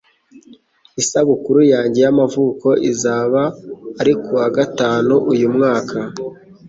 Isabukuru 1.01 1.59
yanjye 1.73 1.99
y'amavuko 2.05 2.67
izaba 2.91 3.41
ari 4.01 4.13
kuwa 4.23 4.45
gatanu 4.57 5.13
uyu 5.33 5.47
mwaka. 5.55 5.97